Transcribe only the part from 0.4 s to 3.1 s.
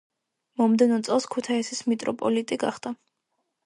მომდევნო წელს ქუთაისის მიტროპოლიტი გახდა.